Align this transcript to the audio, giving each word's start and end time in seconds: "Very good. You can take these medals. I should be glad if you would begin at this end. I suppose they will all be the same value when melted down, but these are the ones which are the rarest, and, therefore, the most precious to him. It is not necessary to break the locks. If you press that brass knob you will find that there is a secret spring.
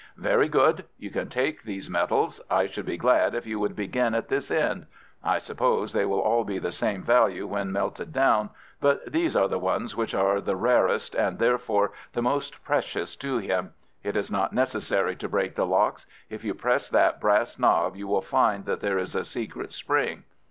"Very 0.17 0.49
good. 0.49 0.85
You 0.97 1.11
can 1.11 1.29
take 1.29 1.61
these 1.61 1.87
medals. 1.87 2.41
I 2.49 2.65
should 2.65 2.87
be 2.87 2.97
glad 2.97 3.35
if 3.35 3.45
you 3.45 3.59
would 3.59 3.75
begin 3.75 4.15
at 4.15 4.29
this 4.29 4.49
end. 4.49 4.87
I 5.23 5.37
suppose 5.37 5.93
they 5.93 6.05
will 6.05 6.19
all 6.21 6.43
be 6.43 6.57
the 6.57 6.71
same 6.71 7.03
value 7.03 7.45
when 7.45 7.71
melted 7.71 8.11
down, 8.11 8.49
but 8.79 9.11
these 9.11 9.35
are 9.35 9.47
the 9.47 9.59
ones 9.59 9.95
which 9.95 10.15
are 10.15 10.41
the 10.41 10.55
rarest, 10.55 11.13
and, 11.13 11.37
therefore, 11.37 11.91
the 12.13 12.23
most 12.23 12.63
precious 12.63 13.15
to 13.17 13.37
him. 13.37 13.73
It 14.01 14.15
is 14.15 14.31
not 14.31 14.53
necessary 14.53 15.15
to 15.17 15.29
break 15.29 15.53
the 15.53 15.67
locks. 15.67 16.07
If 16.31 16.43
you 16.43 16.55
press 16.55 16.89
that 16.89 17.21
brass 17.21 17.59
knob 17.59 17.95
you 17.95 18.07
will 18.07 18.23
find 18.23 18.65
that 18.65 18.79
there 18.79 18.97
is 18.97 19.13
a 19.13 19.23
secret 19.23 19.71
spring. 19.71 20.23